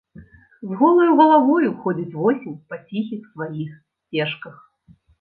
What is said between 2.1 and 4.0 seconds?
восень па ціхіх сваіх